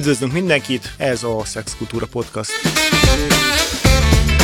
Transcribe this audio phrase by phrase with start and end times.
[0.00, 2.50] Üdvözlünk mindenkit, ez a Szexkultúra Podcast.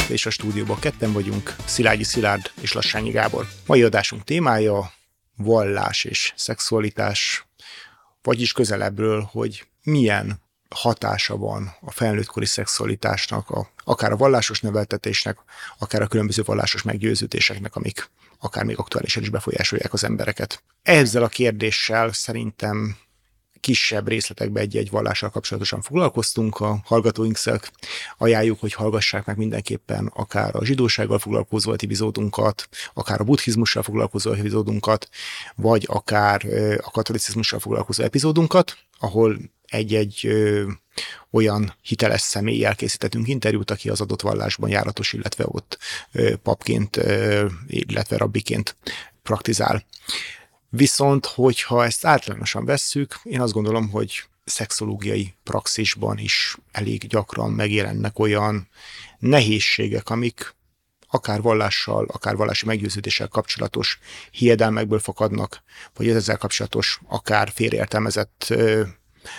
[0.08, 3.46] És a stúdióban ketten vagyunk, Szilágyi Szilárd és Lassányi Gábor.
[3.66, 4.92] Mai adásunk témája
[5.36, 7.46] vallás és szexualitás,
[8.22, 15.38] vagyis közelebbről, hogy milyen hatása van a felnőttkori szexualitásnak, a, akár a vallásos neveltetésnek,
[15.78, 20.62] akár a különböző vallásos meggyőződéseknek, amik akár még aktuálisan is befolyásolják az embereket.
[20.82, 22.96] Ezzel a kérdéssel szerintem
[23.66, 27.60] kisebb részletekbe egy-egy vallással kapcsolatosan foglalkoztunk a hallgatóinkszel.
[28.18, 35.08] Ajánljuk, hogy hallgassák meg mindenképpen akár a zsidósággal foglalkozó epizódunkat, akár a buddhizmussal foglalkozó epizódunkat,
[35.54, 36.42] vagy akár
[36.82, 40.70] a katolicizmussal foglalkozó epizódunkat, ahol egy-egy ö,
[41.30, 45.78] olyan hiteles személlyel készítettünk interjút, aki az adott vallásban járatos, illetve ott
[46.12, 48.76] ö, papként, ö, illetve rabbiként
[49.22, 49.84] praktizál.
[50.76, 58.18] Viszont, hogyha ezt általánosan vesszük, én azt gondolom, hogy szexológiai praxisban is elég gyakran megjelennek
[58.18, 58.68] olyan
[59.18, 60.54] nehézségek, amik
[61.08, 63.98] akár vallással, akár vallási meggyőződéssel kapcsolatos
[64.30, 65.62] hiedelmekből fakadnak,
[65.94, 68.54] vagy ezzel kapcsolatos akár félreértelmezett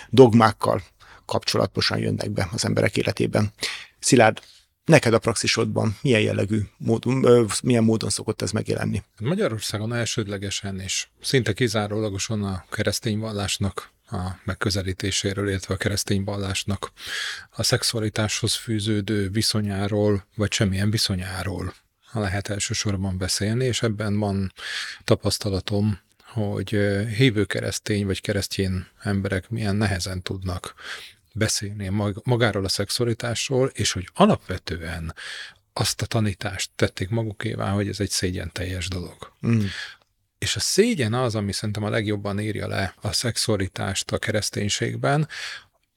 [0.08, 0.82] dogmákkal
[1.26, 3.52] kapcsolatosan jönnek be az emberek életében.
[3.98, 4.40] Szilárd,
[4.88, 9.02] Neked a praxisodban milyen jellegű módon, milyen módon szokott ez megjelenni?
[9.20, 16.92] Magyarországon elsődlegesen és szinte kizárólagosan a keresztény vallásnak a megközelítéséről, illetve a keresztény vallásnak
[17.50, 21.74] a szexualitáshoz fűződő viszonyáról, vagy semmilyen viszonyáról
[22.12, 24.52] lehet elsősorban beszélni, és ebben van
[25.04, 26.68] tapasztalatom, hogy
[27.16, 30.74] hívő keresztény vagy keresztény emberek milyen nehezen tudnak
[31.38, 31.88] beszélni
[32.24, 35.14] magáról a szexualitásról, és hogy alapvetően
[35.72, 39.32] azt a tanítást tették magukévá, hogy ez egy szégyen teljes dolog.
[39.46, 39.64] Mm.
[40.38, 45.28] És a szégyen az, ami szerintem a legjobban írja le a szexualitást a kereszténységben,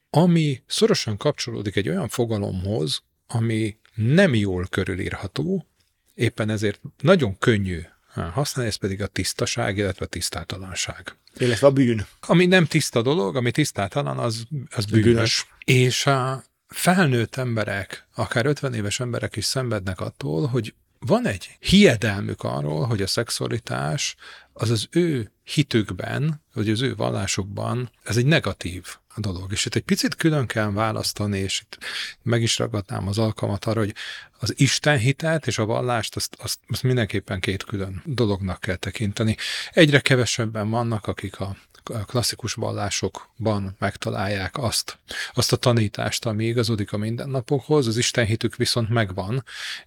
[0.09, 5.65] ami szorosan kapcsolódik egy olyan fogalomhoz, ami nem jól körülírható,
[6.13, 7.81] éppen ezért nagyon könnyű
[8.13, 11.15] használni, ez pedig a tisztaság, illetve a tisztátalanság.
[11.37, 12.05] Illetve a bűn.
[12.19, 15.03] Ami nem tiszta dolog, ami tisztátalan, az, az bűnös.
[15.03, 15.47] bűnös.
[15.65, 20.73] És a felnőtt emberek, akár 50 éves emberek is szenvednek attól, hogy
[21.05, 24.15] van egy hiedelmük arról, hogy a szexualitás
[24.53, 28.85] az az ő hitükben, vagy az ő vallásukban, ez egy negatív
[29.15, 29.51] dolog.
[29.51, 31.77] És itt egy picit külön kell választani, és itt
[32.21, 33.95] meg is ragadnám az alkalmat arra, hogy
[34.39, 39.37] az Isten hitet és a vallást azt, azt, azt mindenképpen két külön dolognak kell tekinteni.
[39.71, 41.55] Egyre kevesebben vannak, akik a
[42.05, 44.97] klasszikus vallásokban megtalálják azt,
[45.33, 49.43] azt a tanítást, ami igazodik a mindennapokhoz, az Isten hitük viszont megvan,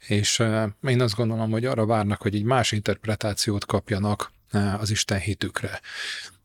[0.07, 0.39] és
[0.83, 4.33] én azt gondolom, hogy arra várnak, hogy egy más interpretációt kapjanak
[4.79, 5.81] az Isten hitükre.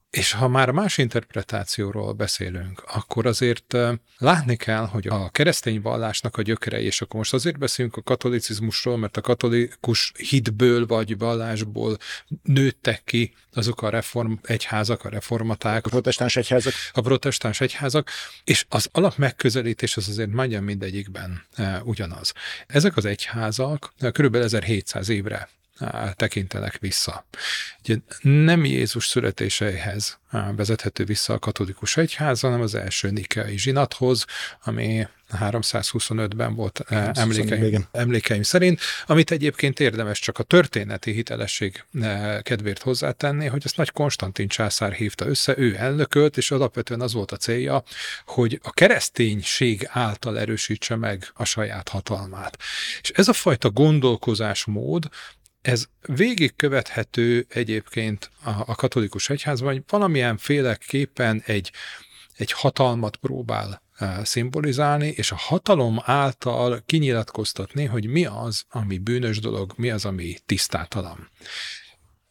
[0.09, 3.77] És ha már más interpretációról beszélünk, akkor azért
[4.17, 8.97] látni kell, hogy a keresztény vallásnak a gyökerei, és akkor most azért beszélünk a katolicizmusról,
[8.97, 11.97] mert a katolikus hitből vagy vallásból
[12.43, 15.85] nőttek ki azok a reform egyházak, a reformaták.
[15.85, 16.73] A protestáns egyházak.
[16.91, 18.09] A protestáns egyházak,
[18.43, 21.45] és az alap megközelítés az azért majdnem mindegyikben
[21.83, 22.33] ugyanaz.
[22.67, 25.49] Ezek az egyházak körülbelül 1700 évre
[26.13, 27.25] tekintenek vissza.
[27.83, 30.19] Ugye nem Jézus születéseihez
[30.55, 34.25] vezethető vissza a katolikus egyház, hanem az első nikei zsinathoz,
[34.63, 35.07] ami
[35.39, 41.85] 325-ben volt emlékeim, emlékeim szerint, amit egyébként érdemes csak a történeti hitelesség
[42.41, 47.31] kedvéért hozzátenni, hogy ezt Nagy Konstantin császár hívta össze, ő elnökölt, és alapvetően az volt
[47.31, 47.83] a célja,
[48.25, 52.57] hogy a kereszténység által erősítse meg a saját hatalmát.
[53.01, 55.09] És ez a fajta gondolkozásmód,
[55.61, 61.71] ez végigkövethető egyébként a, a katolikus egyházban, vagy valamilyen féleképpen egy,
[62.35, 69.39] egy hatalmat próbál e, szimbolizálni, és a hatalom által kinyilatkoztatni, hogy mi az, ami bűnös
[69.39, 71.29] dolog, mi az, ami tisztátalan.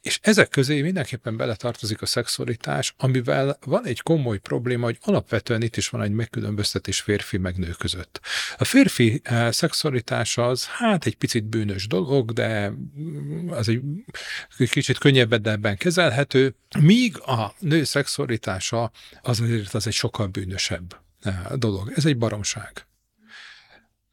[0.01, 5.77] És ezek közé mindenképpen beletartozik a szexualitás, amivel van egy komoly probléma, hogy alapvetően itt
[5.77, 8.21] is van egy megkülönböztetés férfi meg nő között.
[8.57, 12.73] A férfi eh, szexualitás az hát egy picit bűnös dolog, de
[13.49, 13.81] az egy
[14.71, 18.91] kicsit könnyebben kezelhető, míg a nő szexualitása
[19.23, 21.93] az azért az egy sokkal bűnösebb eh, dolog.
[21.95, 22.88] Ez egy baromság.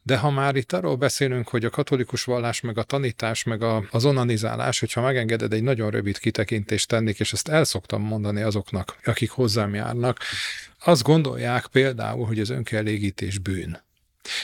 [0.07, 3.83] De ha már itt arról beszélünk, hogy a katolikus vallás, meg a tanítás, meg a,
[3.91, 8.97] az onanizálás, hogyha megengeded egy nagyon rövid kitekintést tennék, és ezt el szoktam mondani azoknak,
[9.03, 10.19] akik hozzám járnak,
[10.83, 13.83] azt gondolják például, hogy az önkielégítés bűn.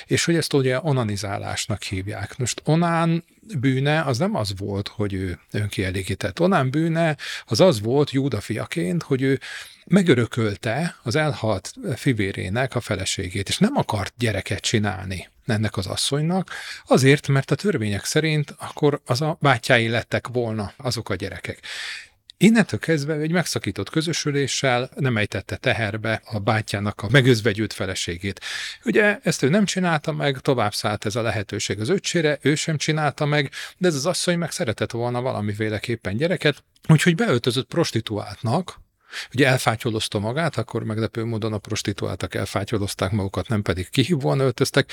[0.05, 2.37] És hogy ezt ugye onanizálásnak hívják.
[2.37, 3.23] Most onán
[3.59, 6.39] bűne az nem az volt, hogy ő önkielégített.
[6.39, 9.39] Onán bűne az az volt Júda fiaként, hogy ő
[9.85, 16.49] megörökölte az elhalt fivérének a feleségét, és nem akart gyereket csinálni ennek az asszonynak,
[16.85, 21.59] azért, mert a törvények szerint akkor az a bátyái lettek volna azok a gyerekek.
[22.37, 28.39] Innentől kezdve egy megszakított közösüléssel nem ejtette teherbe a bátyjának a megözvegyült feleségét.
[28.83, 32.77] Ugye ezt ő nem csinálta meg, tovább szállt ez a lehetőség az öcsére, ő sem
[32.77, 38.79] csinálta meg, de ez az asszony meg szeretett volna valamiféleképpen gyereket, úgyhogy beöltözött prostituáltnak,
[39.33, 44.91] Ugye elfátyolozta magát, akkor meglepő módon a prostituáltak elfátyolozták magukat, nem pedig kihívóan öltöztek,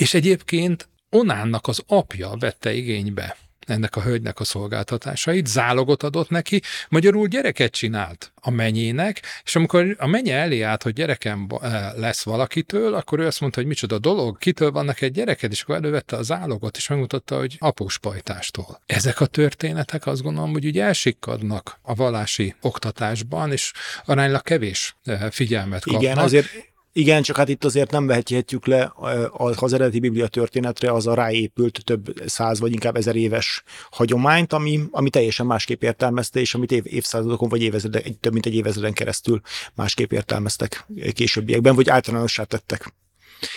[0.00, 3.36] és egyébként Onánnak az apja vette igénybe
[3.66, 9.96] ennek a hölgynek a szolgáltatásait, zálogot adott neki, magyarul gyereket csinált a menyének, és amikor
[9.98, 13.98] a menye elé állt, hogy gyerekem eh, lesz valakitől, akkor ő azt mondta, hogy micsoda
[13.98, 18.80] dolog, kitől van neked gyereked, és akkor elővette a zálogot, és megmutatta, hogy após pajtástól.
[18.86, 23.72] Ezek a történetek azt gondolom, hogy ugye elsikkadnak a vallási oktatásban, és
[24.04, 26.02] aránylag kevés eh, figyelmet kapnak.
[26.02, 28.92] Igen, azért igen, csak hát itt azért nem vehetjük le
[29.32, 34.80] az eredeti Biblia történetre az a ráépült több száz vagy inkább ezer éves hagyományt, ami,
[34.90, 39.40] ami teljesen másképp értelmezte, és amit év, évszázadokon vagy évezreden, több mint egy évezreden keresztül
[39.74, 42.94] másképp értelmeztek későbbiekben, vagy általánossá tettek.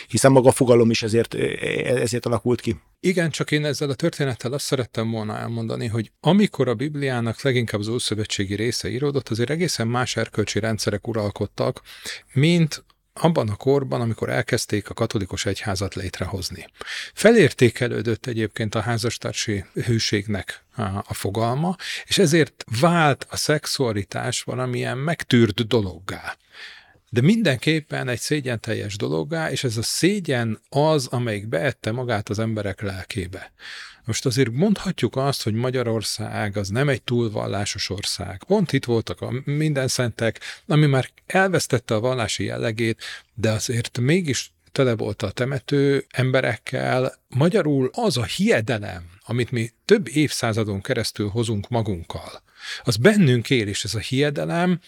[0.07, 1.33] Hiszen maga a fogalom is ezért,
[1.85, 2.75] ezért alakult ki.
[2.99, 7.79] Igen, csak én ezzel a történettel azt szerettem volna elmondani, hogy amikor a Bibliának leginkább
[7.79, 11.81] az Ószövetségi része íródott, azért egészen más erkölcsi rendszerek uralkodtak,
[12.33, 12.83] mint
[13.13, 16.67] abban a korban, amikor elkezdték a katolikus egyházat létrehozni.
[17.13, 20.63] Felértékelődött egyébként a házastársi hűségnek
[21.03, 21.75] a fogalma,
[22.05, 26.37] és ezért vált a szexualitás valamilyen megtűrt dologgá.
[27.09, 32.39] De mindenképpen egy szégyen teljes dologgá, és ez a szégyen az, amelyik beette magát az
[32.39, 33.53] emberek lelkébe.
[34.05, 38.43] Most azért mondhatjuk azt, hogy Magyarország az nem egy túl vallásos ország.
[38.43, 43.01] Pont itt voltak a minden szentek, ami már elvesztette a vallási jellegét,
[43.33, 47.15] de azért mégis tele volt a temető emberekkel.
[47.27, 52.41] Magyarul az a hiedelem, amit mi több évszázadon keresztül hozunk magunkkal,
[52.83, 54.79] az bennünk él, és ez a hiedelem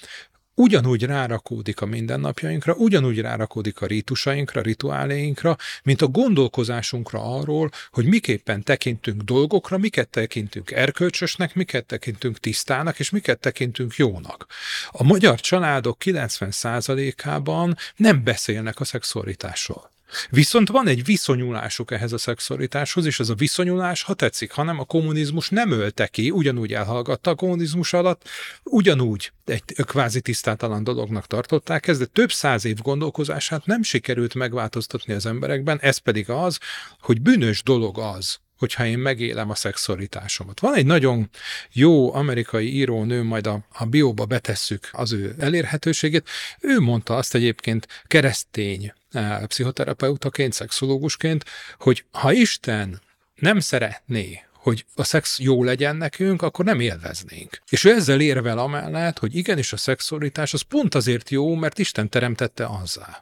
[0.55, 8.63] ugyanúgy rárakódik a mindennapjainkra, ugyanúgy rárakódik a rítusainkra, rituáléinkra, mint a gondolkozásunkra arról, hogy miképpen
[8.63, 14.45] tekintünk dolgokra, miket tekintünk erkölcsösnek, miket tekintünk tisztának, és miket tekintünk jónak.
[14.91, 19.93] A magyar családok 90%-ában nem beszélnek a szexualitásról.
[20.29, 24.83] Viszont van egy viszonyulásuk ehhez a szexualitáshoz, és ez a viszonyulás, ha tetszik, hanem a
[24.83, 28.29] kommunizmus nem ölte ki, ugyanúgy elhallgatta a kommunizmus alatt,
[28.63, 35.13] ugyanúgy egy kvázi tisztátalan dolognak tartották ezt, de több száz év gondolkozását nem sikerült megváltoztatni
[35.13, 36.59] az emberekben, ez pedig az,
[36.99, 40.59] hogy bűnös dolog az, hogyha én megélem a szexualitásomat.
[40.59, 41.29] Van egy nagyon
[41.71, 46.29] jó amerikai írónő, majd a, a bióba betesszük az ő elérhetőségét.
[46.59, 51.45] Ő mondta azt egyébként keresztény eh, pszichoterapeutaként, szexológusként,
[51.79, 53.01] hogy ha Isten
[53.35, 57.61] nem szeretné, hogy a szex jó legyen nekünk, akkor nem élveznénk.
[57.69, 62.09] És ő ezzel érvel amellett, hogy igenis a szexualitás az pont azért jó, mert Isten
[62.09, 63.21] teremtette azzá.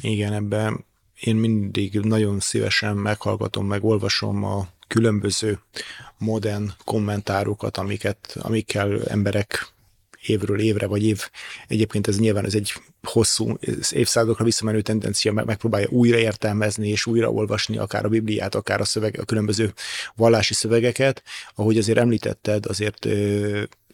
[0.00, 0.84] Igen, ebben
[1.20, 5.58] én mindig nagyon szívesen meghallgatom, meg olvasom a különböző
[6.18, 9.74] modern kommentárokat, amiket, amikkel emberek
[10.26, 11.28] évről évre, vagy év,
[11.68, 12.72] egyébként ez nyilván ez egy
[13.02, 13.58] hosszú
[13.90, 18.84] évszázadokra visszamenő tendencia, meg megpróbálja újra értelmezni és újra olvasni akár a Bibliát, akár a,
[18.84, 19.72] szöveg, a különböző
[20.14, 21.22] vallási szövegeket.
[21.54, 23.06] Ahogy azért említetted, azért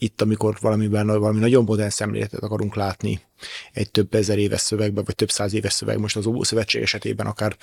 [0.03, 3.21] itt, amikor valamiben valami nagyon modern szemléletet akarunk látni,
[3.73, 7.27] egy több ezer éves szövegben, vagy több száz éves szöveg, most az Óvó Szövetség esetében
[7.27, 7.57] akár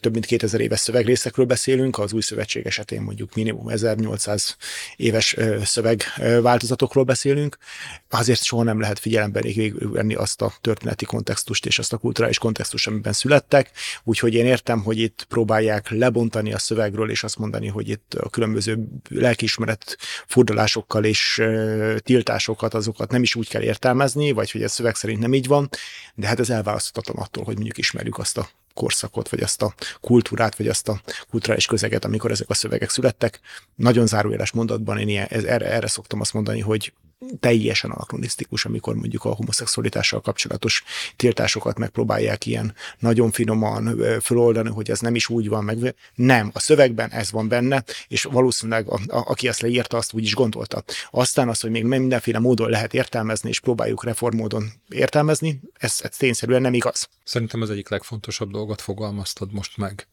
[0.00, 4.56] több mint 2000 éves szövegrészekről beszélünk, az új szövetség esetén mondjuk minimum 1800
[4.96, 7.58] éves szövegváltozatokról beszélünk,
[8.08, 9.42] azért soha nem lehet figyelembe
[9.78, 13.70] venni azt a történeti kontextust és azt a kulturális kontextust, amiben születtek,
[14.04, 18.28] úgyhogy én értem, hogy itt próbálják lebontani a szövegről, és azt mondani, hogy itt a
[18.28, 19.96] különböző lelkiismeret
[20.26, 21.42] furdalásokkal és
[21.98, 25.68] tiltásokat, azokat nem is úgy kell értelmezni, vagy hogy a szöveg szerint nem így van,
[26.14, 30.56] de hát ez elválaszthatatlan attól, hogy mondjuk ismerjük azt a korszakot, vagy azt a kultúrát,
[30.56, 31.00] vagy azt a
[31.30, 33.40] kulturális közeget, amikor ezek a szövegek születtek.
[33.74, 36.92] Nagyon zárójeles mondatban én ilyen, ez, erre, erre szoktam azt mondani, hogy
[37.40, 40.84] teljesen anakronisztikus, amikor mondjuk a homoszexualitással kapcsolatos
[41.16, 46.60] tiltásokat megpróbálják ilyen nagyon finoman föloldani, hogy ez nem is úgy van, meg nem, a
[46.60, 50.84] szövegben ez van benne, és valószínűleg a, a, aki ezt leírta, azt úgy is gondolta.
[51.10, 56.60] Aztán az, hogy még mindenféle módon lehet értelmezni, és próbáljuk reformódon értelmezni, ez, ez tényszerűen
[56.60, 57.08] nem igaz.
[57.24, 60.08] Szerintem az egyik legfontosabb dolgot fogalmaztad most meg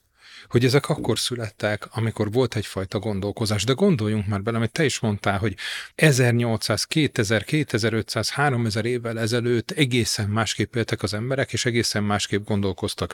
[0.50, 3.64] hogy ezek akkor születtek, amikor volt egyfajta gondolkozás.
[3.64, 5.56] De gondoljunk már bele, amit te is mondtál, hogy
[5.96, 13.14] 1800, 2000, 2500, 3000 évvel ezelőtt egészen másképp éltek az emberek, és egészen másképp gondolkoztak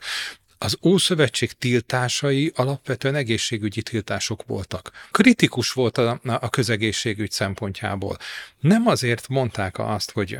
[0.63, 4.91] az Ószövetség tiltásai alapvetően egészségügyi tiltások voltak.
[5.11, 8.17] Kritikus volt a, a közegészségügy szempontjából.
[8.59, 10.37] Nem azért mondták azt, hogy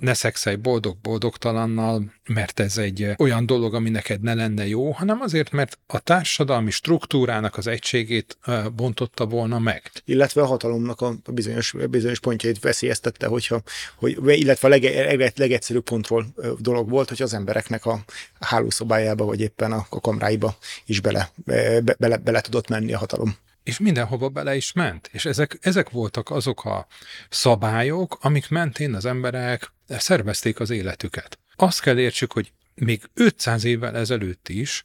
[0.00, 5.50] ne szexelj boldog-boldogtalannal, mert ez egy olyan dolog, ami neked ne lenne jó, hanem azért,
[5.50, 8.38] mert a társadalmi struktúrának az egységét
[8.76, 9.90] bontotta volna meg.
[10.04, 13.62] Illetve a hatalomnak a bizonyos, bizonyos pontjait veszélyeztette, hogyha,
[13.96, 16.26] hogy, illetve a leg, legegyszerűbb pontról
[16.58, 18.04] dolog volt, hogy az embereknek a
[18.40, 22.98] hálószobájába, vagy épp éppen a, a kamráiba is bele, be, bele, bele tudott menni a
[22.98, 25.08] hatalom és mindenhova bele is ment.
[25.12, 26.86] És ezek, ezek voltak azok a
[27.28, 31.38] szabályok, amik mentén az emberek szervezték az életüket.
[31.56, 34.84] Azt kell értsük, hogy még 500 évvel ezelőtt is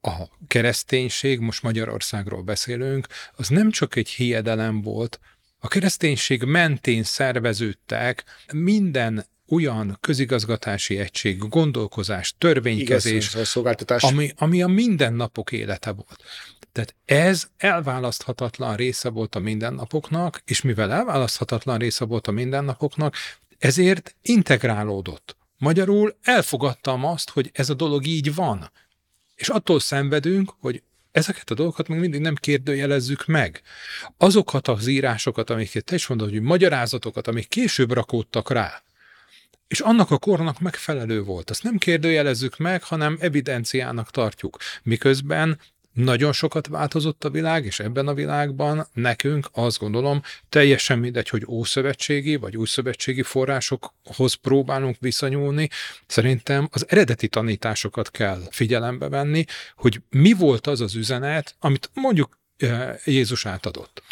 [0.00, 0.14] a
[0.46, 5.20] kereszténység, most Magyarországról beszélünk, az nem csak egy hiedelem volt,
[5.58, 15.52] a kereszténység mentén szerveződtek minden olyan közigazgatási egység, gondolkozás, törvénykezés, Igaz, ami, ami a mindennapok
[15.52, 16.22] élete volt.
[16.72, 23.14] Tehát ez elválaszthatatlan része volt a mindennapoknak, és mivel elválaszthatatlan része volt a mindennapoknak,
[23.58, 25.36] ezért integrálódott.
[25.58, 28.70] Magyarul elfogadtam azt, hogy ez a dolog így van.
[29.34, 33.62] És attól szenvedünk, hogy ezeket a dolgokat még mindig nem kérdőjelezzük meg.
[34.16, 38.82] Azokat az írásokat, amiket te is mondod, hogy magyarázatokat, amik később rakódtak rá,
[39.68, 41.50] és annak a kornak megfelelő volt.
[41.50, 44.56] Azt nem kérdőjelezzük meg, hanem evidenciának tartjuk.
[44.82, 45.58] Miközben
[45.96, 51.44] nagyon sokat változott a világ, és ebben a világban nekünk azt gondolom teljesen mindegy, hogy
[51.48, 55.68] ószövetségi vagy újszövetségi forrásokhoz próbálunk viszonyulni.
[56.06, 59.44] Szerintem az eredeti tanításokat kell figyelembe venni,
[59.76, 64.02] hogy mi volt az az üzenet, amit mondjuk eh, Jézus átadott.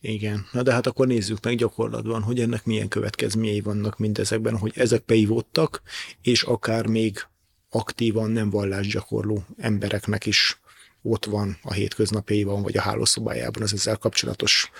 [0.00, 4.72] Igen, na de hát akkor nézzük meg gyakorlatban, hogy ennek milyen következményei vannak mindezekben, hogy
[4.74, 5.82] ezek beivódtak,
[6.22, 7.26] és akár még
[7.70, 10.60] aktívan nem vallásgyakorló embereknek is
[11.02, 14.70] ott van a hétköznapjaiban, vagy a hálószobájában az ezzel kapcsolatos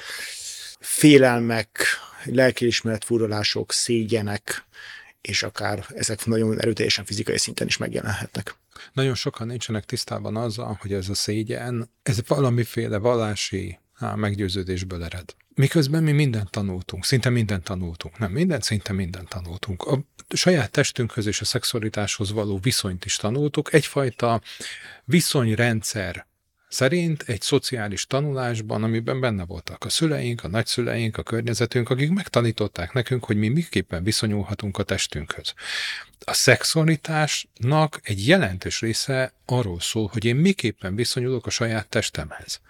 [0.81, 1.85] félelmek,
[2.25, 4.65] lelkiismeret furalások, szégyenek,
[5.21, 8.55] és akár ezek nagyon erőteljesen fizikai szinten is megjelenhetnek.
[8.93, 13.79] Nagyon sokan nincsenek tisztában azzal, hogy ez a szégyen, ez valamiféle vallási
[14.16, 15.35] meggyőződésből ered.
[15.54, 18.19] Miközben mi mindent tanultunk, szinte mindent tanultunk.
[18.19, 19.83] Nem mindent, szinte mindent tanultunk.
[19.83, 23.73] A saját testünkhöz és a szexualitáshoz való viszonyt is tanultuk.
[23.73, 24.40] Egyfajta
[25.04, 26.26] viszonyrendszer
[26.71, 32.93] szerint egy szociális tanulásban, amiben benne voltak a szüleink, a nagyszüleink, a környezetünk, akik megtanították
[32.93, 35.55] nekünk, hogy mi miképpen viszonyulhatunk a testünkhöz.
[36.25, 42.61] A szexualitásnak egy jelentős része arról szól, hogy én miképpen viszonyulok a saját testemhez.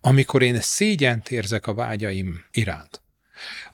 [0.00, 3.02] Amikor én szégyent érzek a vágyaim iránt,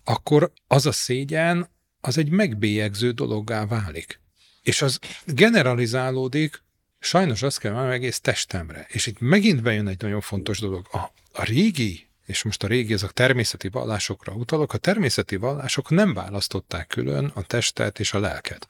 [0.04, 1.68] akkor az a szégyen,
[2.00, 4.20] az egy megbélyegző dologgá válik.
[4.62, 6.62] És az generalizálódik
[7.04, 8.86] sajnos azt kell már egész testemre.
[8.88, 10.86] És itt megint bejön egy nagyon fontos dolog.
[10.92, 10.98] A,
[11.32, 16.86] a régi és most a régi, ezek természeti vallásokra utalok, a természeti vallások nem választották
[16.86, 18.66] külön a testet és a lelket.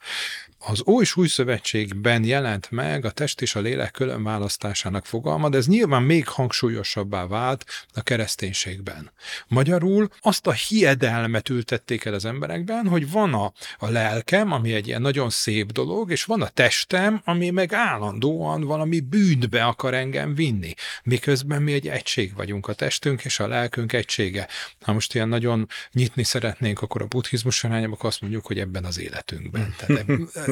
[0.67, 5.57] Az Új Új Szövetségben jelent meg a test és a lélek külön választásának fogalma, de
[5.57, 9.11] ez nyilván még hangsúlyosabbá vált a kereszténységben.
[9.47, 14.87] Magyarul azt a hiedelmet ültették el az emberekben, hogy van a, a lelkem, ami egy
[14.87, 20.35] ilyen nagyon szép dolog, és van a testem, ami meg állandóan valami bűnbe akar engem
[20.35, 20.73] vinni.
[21.03, 24.47] Miközben mi egy egység vagyunk, a testünk és a lelkünk egysége.
[24.81, 28.99] Ha most ilyen nagyon nyitni szeretnénk, akkor a buddhizmus irányába azt mondjuk, hogy ebben az
[28.99, 29.75] életünkben.
[29.79, 30.05] Tehát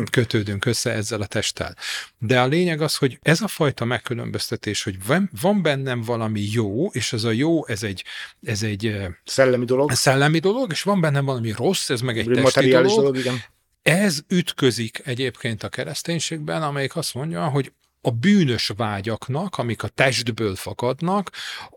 [0.10, 1.75] kötődünk össze ezzel a testtel.
[2.17, 6.88] De a lényeg az, hogy ez a fajta megkülönböztetés, hogy van, van bennem valami jó,
[6.88, 8.03] és ez a jó, ez egy,
[8.41, 9.91] ez egy szellemi dolog.
[9.91, 12.95] Szellemi dolog, és van bennem valami rossz, ez meg egy testi dolog.
[12.95, 13.43] dolog igen.
[13.81, 20.55] Ez ütközik egyébként a kereszténységben, amelyik azt mondja, hogy a bűnös vágyaknak, amik a testből
[20.55, 21.31] fakadnak,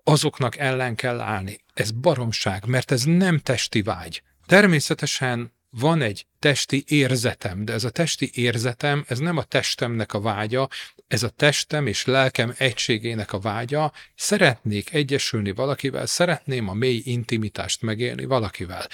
[0.04, 1.60] azoknak ellen kell állni.
[1.74, 4.22] Ez baromság, mert ez nem testi vágy.
[4.46, 10.20] Természetesen van egy testi érzetem, de ez a testi érzetem, ez nem a testemnek a
[10.20, 10.68] vágya,
[11.08, 13.92] ez a testem és lelkem egységének a vágya.
[14.14, 18.88] Szeretnék egyesülni valakivel, szeretném a mély intimitást megélni valakivel.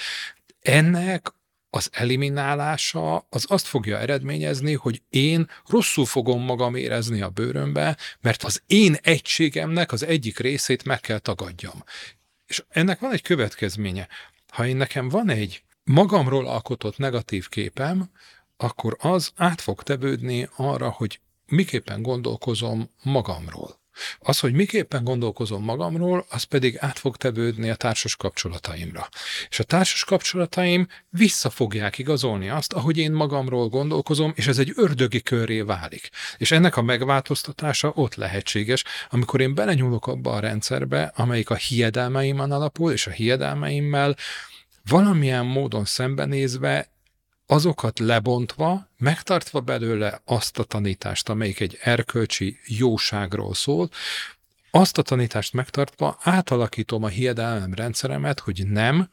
[0.61, 1.33] ennek
[1.69, 8.43] az eliminálása az azt fogja eredményezni, hogy én rosszul fogom magam érezni a bőrömbe, mert
[8.43, 11.83] az én egységemnek az egyik részét meg kell tagadjam.
[12.45, 14.07] És ennek van egy következménye.
[14.47, 18.09] Ha én nekem van egy magamról alkotott negatív képem,
[18.57, 23.81] akkor az át fog tevődni arra, hogy miképpen gondolkozom magamról.
[24.19, 29.09] Az, hogy miképpen gondolkozom magamról, az pedig át fog tevődni a társas kapcsolataimra.
[29.49, 34.73] És a társas kapcsolataim vissza fogják igazolni azt, ahogy én magamról gondolkozom, és ez egy
[34.75, 36.09] ördögi körré válik.
[36.37, 42.51] És ennek a megváltoztatása ott lehetséges, amikor én belenyúlok abba a rendszerbe, amelyik a hiedelmeimen
[42.51, 44.15] alapul, és a hiedelmeimmel
[44.89, 46.91] valamilyen módon szembenézve
[47.45, 53.89] azokat lebontva, megtartva belőle azt a tanítást, amelyik egy erkölcsi jóságról szól,
[54.71, 59.09] azt a tanítást megtartva átalakítom a hiedelem rendszeremet, hogy nem,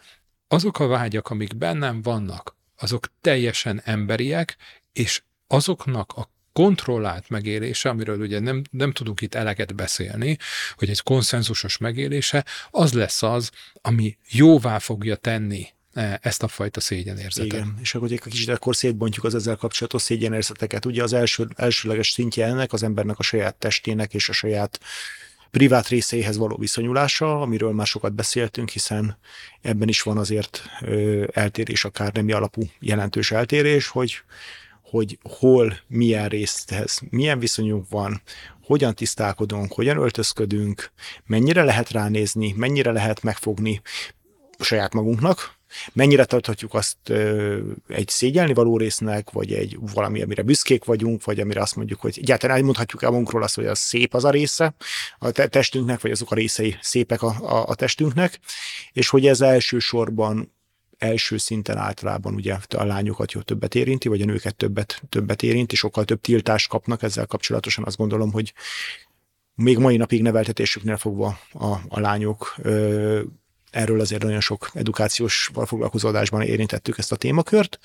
[0.48, 4.56] azok a vágyak, amik bennem vannak, azok teljesen emberiek,
[4.92, 10.36] és azoknak a kontrollált megélése, amiről ugye nem, nem tudunk itt eleget beszélni,
[10.74, 13.50] hogy egy konszenzusos megélése, az lesz az,
[13.82, 17.52] ami jóvá fogja tenni E, ezt a fajta szégyenérzetet.
[17.52, 20.84] Igen, és akkor egy kicsit akkor szétbontjuk az ezzel kapcsolatos szégyenérzeteket.
[20.84, 24.80] Ugye az első, elsőleges szintje ennek az embernek a saját testének és a saját
[25.50, 29.18] privát részeihez való viszonyulása, amiről már sokat beszéltünk, hiszen
[29.62, 34.22] ebben is van azért ö, eltérés, akár nemi alapú jelentős eltérés, hogy
[34.90, 38.22] hogy hol, milyen részhez, milyen viszonyunk van,
[38.64, 40.92] hogyan tisztálkodunk, hogyan öltözködünk,
[41.26, 43.80] mennyire lehet ránézni, mennyire lehet megfogni
[44.58, 45.58] saját magunknak,
[45.92, 51.40] Mennyire tarthatjuk azt ö, egy szégyelni való résznek, vagy egy valami, amire büszkék vagyunk, vagy
[51.40, 54.74] amire azt mondjuk, hogy egyáltalán elmondhatjuk el magunkról azt, hogy az szép az a része
[55.18, 58.38] a testünknek, vagy azok a részei szépek a, a, a testünknek,
[58.92, 60.52] és hogy ez elsősorban
[61.00, 65.76] első szinten általában ugye a lányokat jó többet érinti, vagy a nőket többet, többet érinti,
[65.76, 67.84] sokkal több tiltást kapnak ezzel kapcsolatosan.
[67.84, 68.52] Azt gondolom, hogy
[69.54, 73.20] még mai napig neveltetésüknél fogva a, a lányok ö,
[73.70, 77.78] erről azért nagyon sok edukációs foglalkozódásban érintettük ezt a témakört,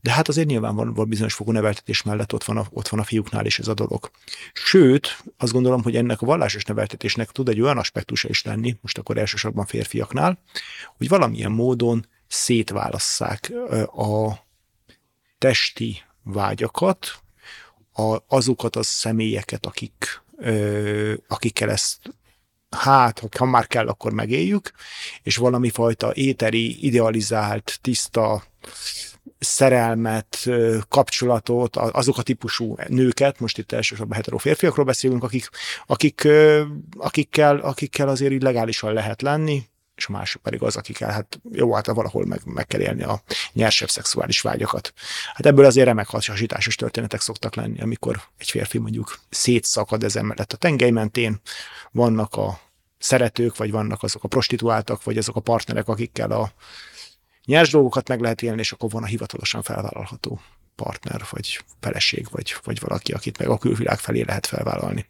[0.00, 3.00] de hát azért nyilván van, van bizonyos fokú neveltetés mellett ott van, a, ott van
[3.00, 4.10] a fiúknál is ez a dolog.
[4.52, 8.98] Sőt, azt gondolom, hogy ennek a vallásos neveltetésnek tud egy olyan aspektusa is lenni, most
[8.98, 10.38] akkor elsősorban férfiaknál,
[10.96, 13.52] hogy valamilyen módon szétválasszák
[13.96, 14.32] a
[15.38, 17.20] testi vágyakat,
[17.92, 20.22] a, azokat a személyeket, akik,
[21.28, 21.98] akikkel ezt
[22.70, 24.72] hát, ha már kell, akkor megéljük,
[25.22, 28.44] és valami fajta éteri, idealizált, tiszta
[29.38, 30.48] szerelmet,
[30.88, 35.48] kapcsolatot, azok a típusú nőket, most itt elsősorban hetero férfiakról beszélünk, akik,
[35.86, 36.28] akik,
[36.96, 39.62] akikkel, akikkel azért így legálisan lehet lenni,
[39.96, 43.22] és a másik pedig az, akikkel hát jó, hát valahol meg, meg kell élni a
[43.52, 44.92] nyersebb szexuális vágyakat.
[45.34, 50.52] Hát ebből azért remek hasonlításos történetek szoktak lenni, amikor egy férfi mondjuk szétszakad ezen mellett
[50.52, 51.40] a tengely mentén,
[51.90, 52.60] vannak a
[52.98, 56.52] szeretők, vagy vannak azok a prostituáltak, vagy azok a partnerek, akikkel a
[57.44, 60.40] nyers dolgokat meg lehet élni, és akkor van a hivatalosan felvállalható
[60.74, 65.06] partner, vagy feleség, vagy, vagy valaki, akit meg a külvilág felé lehet felvállalni.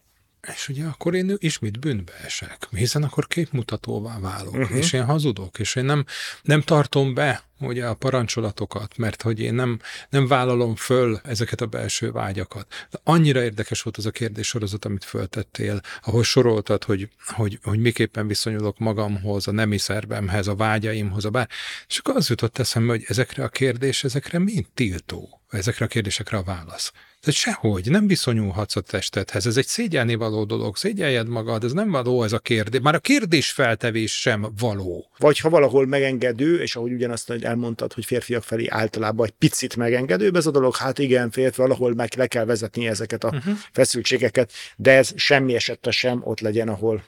[0.53, 4.77] És ugye akkor én ismét bűnbe esek, hiszen akkor képmutatóvá válok, uh-huh.
[4.77, 6.05] és én hazudok, és én nem,
[6.41, 9.79] nem tartom be ugye a parancsolatokat, mert hogy én nem,
[10.09, 12.87] nem vállalom föl ezeket a belső vágyakat.
[12.89, 17.79] De annyira érdekes volt az a kérdés sorozat, amit föltettél, ahol soroltad, hogy, hogy, hogy
[17.79, 21.49] miképpen viszonyulok magamhoz, a nemi szervemhez, a vágyaimhoz, a bár...
[21.87, 26.37] És akkor az jutott eszembe, hogy ezekre a kérdés, ezekre mind tiltó, ezekre a kérdésekre
[26.37, 26.91] a válasz.
[27.35, 29.47] Sehogy, nem viszonyulhatsz a testethez.
[29.47, 30.77] Ez egy szégyelni való dolog.
[30.77, 32.81] Szégyeljed magad, ez nem való ez a kérdés.
[32.81, 35.11] Már a kérdés feltevés sem való.
[35.17, 40.35] Vagy ha valahol megengedő, és ahogy ugyanazt elmondtad, hogy férfiak felé általában egy picit megengedőbb
[40.35, 43.53] ez a dolog, hát igen, férfi valahol meg le kell vezetni ezeket a uh-huh.
[43.71, 47.03] feszültségeket, de ez semmi esetre sem ott legyen, ahol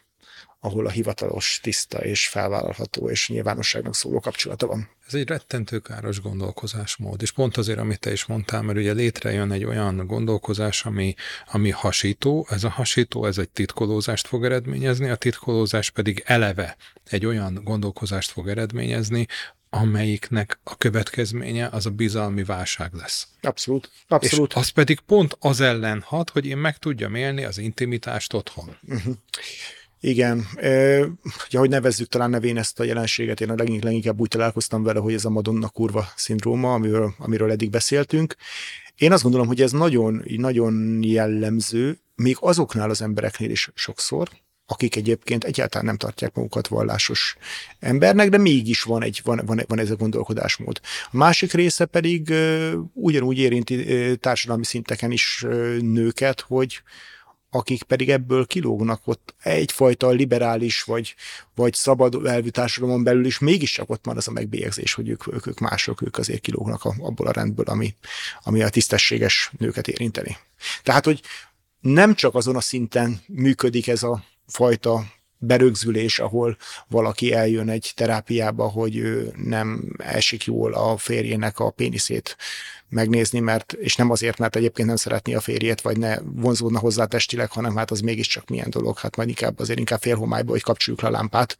[0.60, 4.90] ahol a hivatalos, tiszta és felvállalható és nyilvánosságnak szóló kapcsolata van.
[5.08, 9.52] Ez egy rettentő káros gondolkozásmód, és pont azért, amit te is mondtál, mert ugye létrejön
[9.52, 11.14] egy olyan gondolkozás, ami,
[11.52, 16.78] ami hasító, ez a hasító, ez egy titkolózást fog eredményezni, a titkolózás pedig eleve
[17.10, 19.28] egy olyan gondolkozást fog eredményezni,
[19.70, 23.28] amelyiknek a következménye az a bizalmi válság lesz.
[23.42, 24.52] Abszolút, abszolút.
[24.52, 28.78] És az pedig pont az ellen hat, hogy én meg tudjam élni az intimitást otthon.
[28.88, 29.16] Uh-huh.
[30.02, 30.48] Igen,
[31.48, 35.00] ugye, hogy nevezzük talán nevén ezt a jelenséget, én a leginkább, leginkább úgy találkoztam vele,
[35.00, 38.36] hogy ez a Madonna kurva szindróma, amiről, amiről eddig beszéltünk.
[38.96, 44.30] Én azt gondolom, hogy ez nagyon, nagyon jellemző, még azoknál az embereknél is sokszor,
[44.66, 47.38] akik egyébként egyáltalán nem tartják magukat vallásos
[47.80, 50.80] embernek, de mégis van, egy, van, van, van ez a gondolkodásmód.
[51.12, 52.34] A másik része pedig
[52.94, 55.46] ugyanúgy érinti társadalmi szinteken is
[55.80, 56.82] nőket, hogy
[57.50, 61.16] akik pedig ebből kilógnak ott egyfajta liberális vagy,
[61.56, 65.48] vagy szabad elvű társadalomon belül is mégiscsak ott van az a megbélyegzés, hogy ők, ők,
[65.48, 67.96] ők mások, ők azért kilógnak abból a rendből, ami,
[68.44, 70.38] ami a tisztességes nőket érinteni.
[70.84, 71.22] Tehát, hogy
[71.80, 75.06] nem csak azon a szinten működik ez a fajta
[75.38, 76.58] berögzülés, ahol
[76.88, 82.38] valaki eljön egy terápiába, hogy ő nem esik jól a férjének a péniszét
[82.90, 87.06] megnézni, mert, és nem azért, mert egyébként nem szeretné a férjét, vagy ne vonzódna hozzá
[87.06, 91.02] testileg, hanem hát az mégiscsak milyen dolog, hát majd inkább azért inkább félhomályba, hogy kapcsoljuk
[91.02, 91.58] le a lámpát,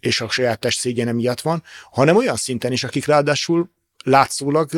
[0.00, 3.70] és a saját test szégyene miatt van, hanem olyan szinten is, akik ráadásul
[4.04, 4.72] látszólag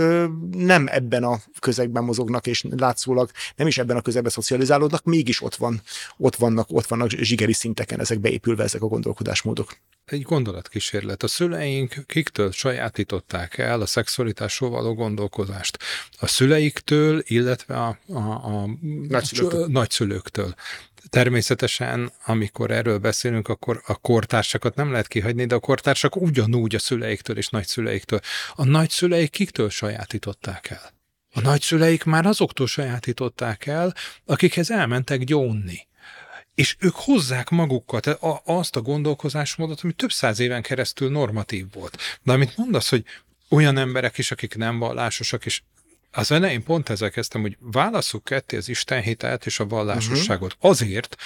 [0.51, 5.55] nem ebben a közegben mozognak, és látszólag nem is ebben a közegben szocializálódnak, mégis ott,
[5.55, 5.83] van,
[6.17, 9.77] ott vannak, ott vannak zsigeri szinteken ezek beépülve, ezek a gondolkodásmódok.
[10.05, 11.23] Egy gondolatkísérlet.
[11.23, 15.79] A szüleink kiktől sajátították el a szexualitásról való gondolkozást?
[16.21, 18.69] A szüleiktől, illetve a, a, a
[19.09, 19.67] nagyszülőktől.
[19.67, 20.55] nagyszülőktől.
[21.09, 26.79] Természetesen, amikor erről beszélünk, akkor a kortársakat nem lehet kihagyni, de a kortársak ugyanúgy a
[26.79, 28.21] szüleiktől és nagyszüleiktől.
[28.55, 30.95] A nagyszüleik kiktől sajátították el?
[31.33, 35.87] A nagyszüleik már azoktól sajátították el, akikhez elmentek gyónni.
[36.55, 38.07] És ők hozzák magukat
[38.45, 41.99] azt a gondolkozásmódot, ami több száz éven keresztül normatív volt.
[42.23, 43.05] De amit mondasz, hogy
[43.49, 45.63] olyan emberek is, akik nem vallásosak, és
[46.17, 50.55] az elején pont ezzel kezdtem, hogy válaszuk ketté az Istenhitelt és a vallásosságot.
[50.55, 50.71] Uh-huh.
[50.71, 51.17] Azért,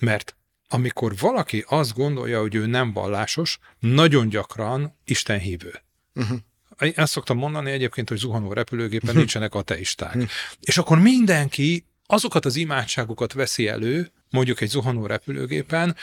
[0.00, 0.36] mert
[0.68, 5.82] amikor valaki azt gondolja, hogy ő nem vallásos, nagyon gyakran Istenhívő.
[6.14, 6.38] Uh-huh.
[6.78, 9.18] Ezt szoktam mondani egyébként, hogy zuhanó repülőgépen uh-huh.
[9.18, 10.14] nincsenek ateisták.
[10.14, 10.30] Uh-huh.
[10.60, 15.96] És akkor mindenki azokat az imádságokat veszi elő, mondjuk egy zuhanó repülőgépen,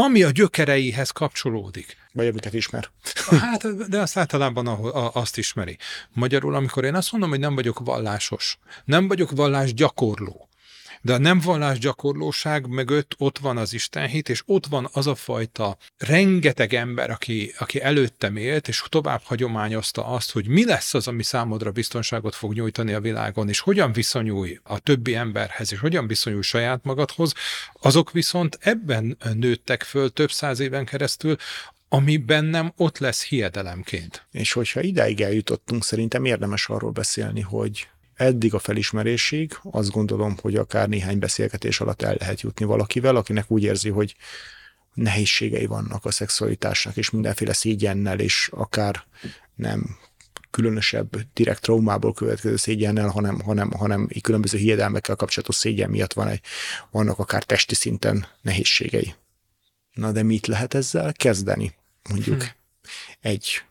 [0.00, 1.96] ami a gyökereihez kapcsolódik.
[2.12, 2.88] Vagy amiket ismer.
[3.40, 4.66] Hát, de azt általában
[5.12, 5.76] azt ismeri.
[6.12, 10.47] Magyarul, amikor én azt mondom, hogy nem vagyok vallásos, nem vagyok vallás gyakorló,
[11.02, 15.14] de a nem vallás gyakorlóság mögött ott van az Istenhit, és ott van az a
[15.14, 21.08] fajta rengeteg ember, aki, aki előttem élt, és tovább hagyományozta azt, hogy mi lesz az,
[21.08, 26.06] ami számodra biztonságot fog nyújtani a világon, és hogyan viszonyulj a többi emberhez, és hogyan
[26.06, 27.32] viszonyulj saját magadhoz,
[27.72, 31.36] azok viszont ebben nőttek föl több száz éven keresztül,
[31.88, 34.26] ami bennem ott lesz hiedelemként.
[34.30, 40.56] És hogyha idáig eljutottunk, szerintem érdemes arról beszélni, hogy eddig a felismerésig azt gondolom, hogy
[40.56, 44.16] akár néhány beszélgetés alatt el lehet jutni valakivel, akinek úgy érzi, hogy
[44.94, 49.04] nehézségei vannak a szexualitásnak, és mindenféle szégyennel, és akár
[49.54, 49.96] nem
[50.50, 56.40] különösebb direkt traumából következő szégyennel, hanem, hanem, hanem különböző hiedelmekkel kapcsolatos szégyen miatt van egy,
[56.90, 59.14] vannak akár testi szinten nehézségei.
[59.92, 61.74] Na de mit lehet ezzel kezdeni?
[62.08, 62.48] Mondjuk hm.
[63.20, 63.62] egy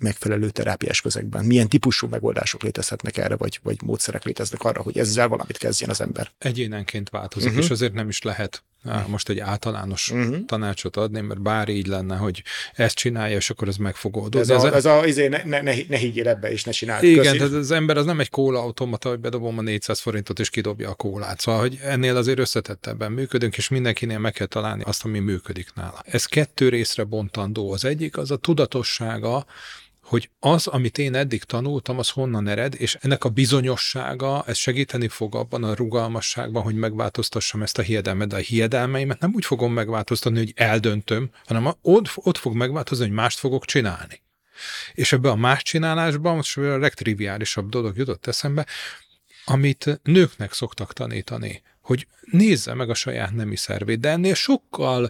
[0.00, 1.44] megfelelő terápiás közegben?
[1.44, 6.00] Milyen típusú megoldások létezhetnek erre, vagy, vagy módszerek léteznek arra, hogy ezzel valamit kezdjen az
[6.00, 6.30] ember?
[6.38, 7.64] Egyénenként változik, uh-huh.
[7.64, 8.62] és azért nem is lehet
[9.06, 10.44] most egy általános uh-huh.
[10.44, 14.54] tanácsot adni, mert bár így lenne, hogy ezt csinálja, és akkor ez meg fog oldódni.
[14.54, 17.02] Ez a, ez a izé, ne, ne, ne, ne higgyél ebbe, és ne csináld.
[17.02, 20.90] Igen, tehát az ember az nem egy kólaautomata, hogy bedobom a 400 forintot, és kidobja
[20.90, 21.40] a kólát.
[21.40, 26.02] Szóval, hogy ennél azért összetettebben működünk, és mindenkinél meg kell találni azt, ami működik nála.
[26.04, 27.72] Ez kettő részre bontandó.
[27.72, 29.46] Az egyik az a tudatossága,
[30.10, 35.08] hogy az, amit én eddig tanultam, az honnan ered, és ennek a bizonyossága, ez segíteni
[35.08, 39.72] fog abban a rugalmasságban, hogy megváltoztassam ezt a hiedelmet, de a hiedelmeimet nem úgy fogom
[39.72, 44.22] megváltoztatni, hogy eldöntöm, hanem ott, ott fog megváltozni, hogy mást fogok csinálni.
[44.94, 48.66] És ebbe a más csinálásban most a legtriviálisabb dolog jutott eszembe,
[49.44, 55.08] amit nőknek szoktak tanítani, hogy nézze meg a saját nemi szervét, de ennél sokkal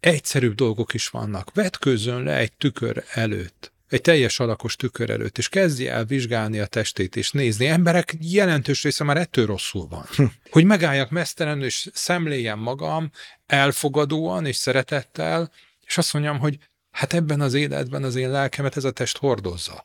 [0.00, 1.54] egyszerűbb dolgok is vannak.
[1.54, 6.66] Vetkőzzön le egy tükör előtt egy teljes alakos tükör előtt, és kezdje el vizsgálni a
[6.66, 7.66] testét, és nézni.
[7.66, 10.04] Emberek jelentős része már ettől rosszul van.
[10.16, 10.24] Hm.
[10.50, 13.10] Hogy megálljak mesztelenül, és szemléljem magam
[13.46, 15.52] elfogadóan és szeretettel,
[15.86, 16.58] és azt mondjam, hogy
[16.90, 19.84] hát ebben az életben az én lelkemet ez a test hordozza.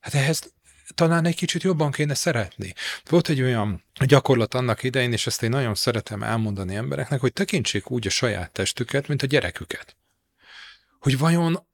[0.00, 0.52] Hát ehhez
[0.94, 2.74] talán egy kicsit jobban kéne szeretni.
[3.08, 7.90] Volt egy olyan gyakorlat annak idején, és ezt én nagyon szeretem elmondani embereknek, hogy tekintsék
[7.90, 9.96] úgy a saját testüket, mint a gyereküket.
[10.98, 11.67] Hogy vajon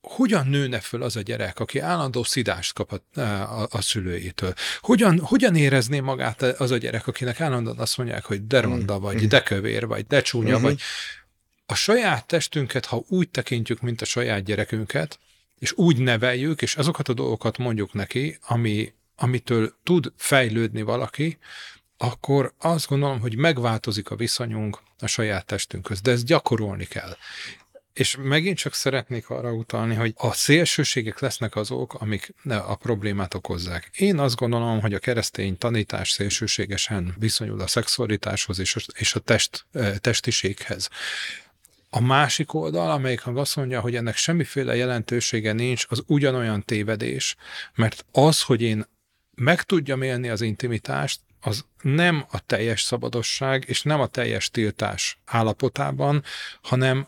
[0.00, 4.54] hogyan nőne föl az a gyerek, aki állandó szidást kap a, a, a szülőjétől?
[4.80, 9.02] Hogyan, hogyan érezné magát az a gyerek, akinek állandóan azt mondják, hogy de ronda mm.
[9.02, 9.28] vagy, mm.
[9.28, 10.62] de kövér vagy, de csúnya mm-hmm.
[10.62, 10.80] vagy?
[11.66, 15.18] A saját testünket, ha úgy tekintjük, mint a saját gyerekünket,
[15.58, 21.38] és úgy neveljük, és azokat a dolgokat mondjuk neki, ami, amitől tud fejlődni valaki,
[21.96, 27.16] akkor azt gondolom, hogy megváltozik a viszonyunk a saját testünkhöz, de ezt gyakorolni kell.
[27.92, 33.90] És megint csak szeretnék arra utalni, hogy a szélsőségek lesznek azok, amik a problémát okozzák.
[33.96, 39.20] Én azt gondolom, hogy a keresztény tanítás szélsőségesen viszonyul a szexualitáshoz és a, és a
[39.20, 39.66] test,
[39.98, 40.88] testiséghez.
[41.90, 47.36] A másik oldal, amelyik azt mondja, hogy ennek semmiféle jelentősége nincs, az ugyanolyan tévedés,
[47.74, 48.86] mert az, hogy én
[49.34, 55.18] meg tudjam élni az intimitást, az nem a teljes szabadosság és nem a teljes tiltás
[55.24, 56.24] állapotában,
[56.62, 57.06] hanem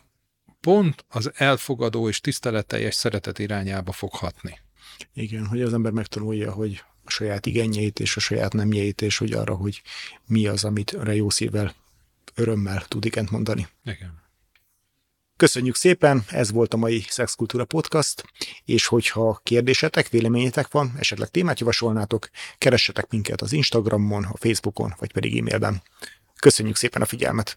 [0.63, 4.59] pont az elfogadó és tiszteletteljes szeretet irányába fog hatni.
[5.13, 9.33] Igen, hogy az ember megtanulja, hogy a saját igényeit és a saját nemjeit, és hogy
[9.33, 9.81] arra, hogy
[10.25, 11.75] mi az, amit jó szívvel,
[12.35, 13.67] örömmel tud igent mondani.
[13.85, 14.21] Igen.
[15.37, 18.23] Köszönjük szépen, ez volt a mai Szexkultúra Podcast,
[18.65, 25.11] és hogyha kérdésetek, véleményetek van, esetleg témát javasolnátok, keressetek minket az Instagramon, a Facebookon, vagy
[25.11, 25.81] pedig e-mailben.
[26.39, 27.55] Köszönjük szépen a figyelmet!